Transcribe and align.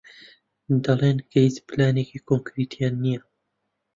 دەڵێن 0.83 1.17
کە 1.29 1.37
هیچ 1.45 1.57
پلانێکی 1.67 2.23
کۆنکریتییان 2.27 2.95
نییە. 3.03 3.21